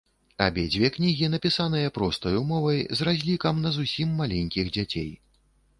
[0.45, 5.11] Абедзве кнігі напісаныя простаю мовай, з разлікам на зусім маленькіх дзяцей.